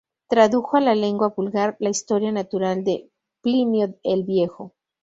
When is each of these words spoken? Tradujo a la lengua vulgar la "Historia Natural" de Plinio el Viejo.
Tradujo 0.29 0.77
a 0.77 0.81
la 0.81 0.95
lengua 0.95 1.27
vulgar 1.37 1.75
la 1.79 1.91
"Historia 1.91 2.31
Natural" 2.31 2.83
de 2.83 3.11
Plinio 3.41 3.99
el 4.01 4.23
Viejo. 4.23 4.73